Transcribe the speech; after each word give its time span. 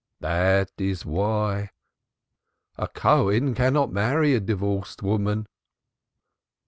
"That 0.19 0.71
is 0.79 1.05
why. 1.05 1.69
A 2.75 2.87
Cohen 2.87 3.53
cannot 3.53 3.91
marry 3.93 4.33
a 4.33 4.39
divorced 4.39 5.03
woman." 5.03 5.45